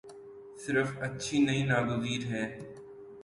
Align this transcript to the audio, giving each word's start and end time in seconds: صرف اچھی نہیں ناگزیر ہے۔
صرف 0.63 0.89
اچھی 1.01 1.37
نہیں 1.45 1.65
ناگزیر 1.65 2.21
ہے۔ 2.31 2.45